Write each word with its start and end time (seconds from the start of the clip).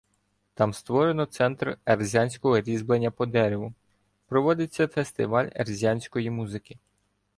Там 0.55 0.73
створено 0.73 1.25
центр 1.25 1.77
ерзянського 1.89 2.59
різьблення 2.61 3.11
по 3.11 3.25
дереву, 3.25 3.73
проводиться 4.27 4.87
фестиваль 4.87 5.49
ерзянської 5.55 6.29
музики. 6.29 6.77